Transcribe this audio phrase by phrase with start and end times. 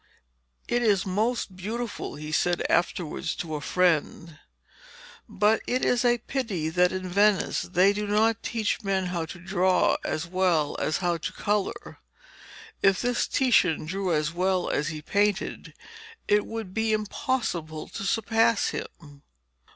[0.67, 4.39] 'It is most beautiful,' he said afterwards to a friend;
[5.29, 9.37] 'but it is a pity that in Venice they do not teach men how to
[9.37, 11.99] draw as well as how to colour.
[12.81, 15.75] If this Titian drew as well as he painted,
[16.27, 19.21] it would be impossible to surpass him.'